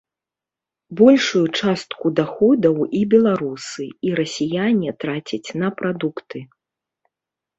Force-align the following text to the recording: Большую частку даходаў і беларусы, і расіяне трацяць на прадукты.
Большую 0.99 1.41
частку 1.59 2.11
даходаў 2.19 2.75
і 2.99 3.03
беларусы, 3.13 3.85
і 4.09 4.15
расіяне 4.19 4.89
трацяць 5.05 5.49
на 5.65 5.69
прадукты. 5.83 6.39